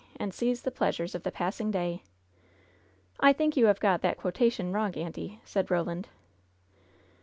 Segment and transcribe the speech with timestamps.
[0.15, 2.01] And seize the pleasures of the passing day.'"
[3.19, 6.05] "I think you have got that quotation wrong, auntie," said Eoland.